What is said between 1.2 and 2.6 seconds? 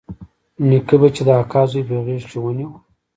د اکا زوى په غېږ کښې